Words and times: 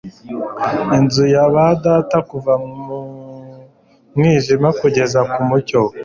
Inzu 0.97 1.23
ya 1.33 1.45
ba 1.53 1.65
data 1.85 2.17
kuva 2.29 2.53
mu 2.83 2.99
mwijima 4.15 4.67
kugeza 4.79 5.19
ku 5.31 5.39
mucyo 5.49 5.81